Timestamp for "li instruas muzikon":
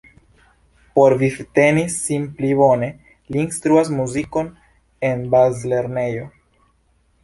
3.35-4.53